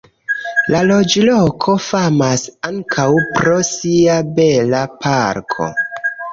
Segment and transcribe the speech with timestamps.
[0.75, 3.07] La loĝloko famas ankaŭ
[3.37, 5.73] pro sia bela parko.